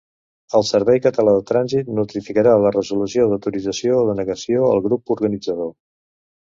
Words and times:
El 0.59 0.63
Servei 0.69 1.01
Català 1.03 1.35
de 1.35 1.43
Trànsit 1.51 1.91
notificarà 1.99 2.55
la 2.65 2.73
resolució 2.77 3.29
d'autorització 3.29 4.01
o 4.01 4.11
denegació 4.11 4.67
al 4.75 4.85
grup 4.89 5.17
organitzador. 5.21 5.75